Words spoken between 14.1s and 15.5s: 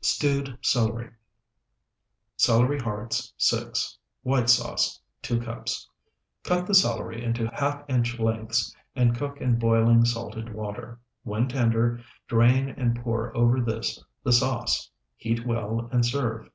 the sauce. Heat